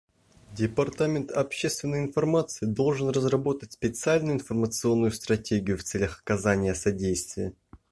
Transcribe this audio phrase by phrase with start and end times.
[0.55, 7.53] Департамент общественной информации должен разработать специальную информационную стратегию в целях оказания содействия.